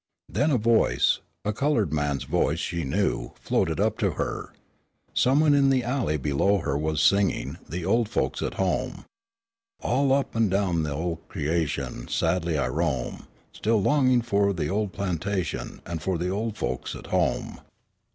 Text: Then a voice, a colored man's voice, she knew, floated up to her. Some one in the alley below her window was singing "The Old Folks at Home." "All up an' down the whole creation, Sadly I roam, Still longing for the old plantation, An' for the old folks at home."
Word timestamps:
Then 0.27 0.49
a 0.49 0.57
voice, 0.57 1.19
a 1.45 1.53
colored 1.53 1.93
man's 1.93 2.23
voice, 2.23 2.57
she 2.57 2.83
knew, 2.83 3.33
floated 3.39 3.79
up 3.79 3.99
to 3.99 4.13
her. 4.13 4.51
Some 5.13 5.39
one 5.41 5.53
in 5.53 5.69
the 5.69 5.83
alley 5.83 6.17
below 6.17 6.57
her 6.57 6.73
window 6.75 6.89
was 6.93 7.03
singing 7.03 7.59
"The 7.69 7.85
Old 7.85 8.09
Folks 8.09 8.41
at 8.41 8.55
Home." 8.55 9.05
"All 9.79 10.11
up 10.11 10.35
an' 10.35 10.49
down 10.49 10.81
the 10.81 10.95
whole 10.95 11.17
creation, 11.27 12.07
Sadly 12.07 12.57
I 12.57 12.67
roam, 12.67 13.27
Still 13.53 13.79
longing 13.79 14.23
for 14.23 14.53
the 14.53 14.69
old 14.69 14.91
plantation, 14.91 15.83
An' 15.85 15.99
for 15.99 16.17
the 16.17 16.29
old 16.29 16.57
folks 16.57 16.95
at 16.95 17.05
home." 17.13 17.59